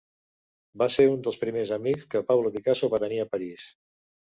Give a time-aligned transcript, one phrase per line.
[0.81, 3.71] Va ser un dels primers amics que Pablo Picasso va tenir a París.